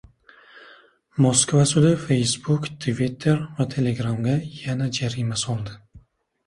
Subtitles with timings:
[1.25, 4.35] Moskva sudi Facebook, Twitter va Telegramga
[4.65, 5.81] yana jarima soldi